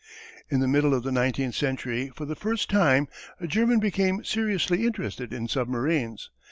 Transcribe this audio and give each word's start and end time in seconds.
In 0.49 0.61
the 0.61 0.67
middle 0.67 0.95
of 0.95 1.03
the 1.03 1.11
nineteenth 1.11 1.53
century 1.53 2.09
for 2.15 2.25
the 2.25 2.35
first 2.35 2.71
time 2.71 3.07
a 3.39 3.45
German 3.45 3.77
became 3.79 4.23
seriously 4.23 4.83
interested 4.83 5.31
in 5.31 5.47
submarines. 5.47 6.31